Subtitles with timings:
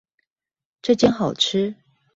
[0.81, 1.75] 這間好吃